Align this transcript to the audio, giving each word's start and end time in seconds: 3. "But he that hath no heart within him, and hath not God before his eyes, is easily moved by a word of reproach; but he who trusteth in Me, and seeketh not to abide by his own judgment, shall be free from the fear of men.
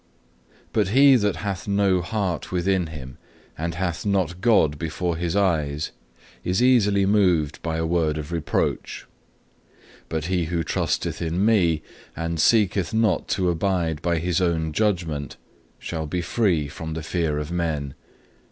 3. 0.49 0.55
"But 0.73 0.87
he 0.89 1.15
that 1.15 1.35
hath 1.35 1.67
no 1.67 2.01
heart 2.01 2.51
within 2.51 2.87
him, 2.87 3.19
and 3.55 3.75
hath 3.75 4.03
not 4.03 4.41
God 4.41 4.79
before 4.79 5.15
his 5.15 5.35
eyes, 5.35 5.91
is 6.43 6.59
easily 6.63 7.05
moved 7.05 7.61
by 7.61 7.77
a 7.77 7.85
word 7.85 8.17
of 8.17 8.31
reproach; 8.31 9.05
but 10.09 10.25
he 10.25 10.45
who 10.45 10.63
trusteth 10.63 11.21
in 11.21 11.45
Me, 11.45 11.83
and 12.15 12.39
seeketh 12.39 12.95
not 12.95 13.27
to 13.27 13.51
abide 13.51 14.01
by 14.01 14.17
his 14.17 14.41
own 14.41 14.71
judgment, 14.71 15.37
shall 15.77 16.07
be 16.07 16.21
free 16.23 16.67
from 16.67 16.95
the 16.95 17.03
fear 17.03 17.37
of 17.37 17.51
men. 17.51 17.93